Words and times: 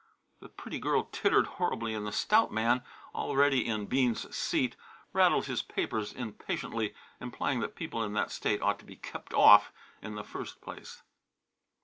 The 0.39 0.49
pretty 0.49 0.79
girl 0.79 1.03
tittered 1.11 1.45
horribly 1.45 1.93
and 1.93 2.07
the 2.07 2.11
stout 2.11 2.51
man, 2.51 2.81
already 3.13 3.67
in 3.67 3.85
Bean's 3.85 4.35
seat, 4.35 4.75
rattled 5.13 5.45
his 5.45 5.61
papers 5.61 6.11
impatiently, 6.11 6.95
implying 7.19 7.59
that 7.59 7.75
people 7.75 8.03
in 8.03 8.13
that 8.13 8.31
state 8.31 8.63
ought 8.63 8.79
to 8.79 8.85
be 8.85 8.95
kept 8.95 9.31
off 9.31 9.71
in 10.01 10.15
the 10.15 10.23
first 10.23 10.59
place. 10.59 11.03